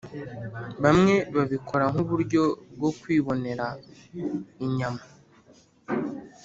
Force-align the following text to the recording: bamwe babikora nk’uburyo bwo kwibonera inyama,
bamwe 0.83 1.15
babikora 1.35 1.85
nk’uburyo 1.93 2.43
bwo 2.75 2.89
kwibonera 2.99 3.65
inyama, 4.65 5.03